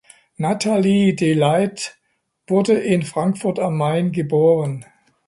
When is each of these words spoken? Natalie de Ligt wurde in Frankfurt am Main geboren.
Natalie 0.37 1.13
de 1.13 1.33
Ligt 1.35 1.99
wurde 2.47 2.73
in 2.73 3.03
Frankfurt 3.03 3.59
am 3.59 3.77
Main 3.77 4.11
geboren. 4.11 4.83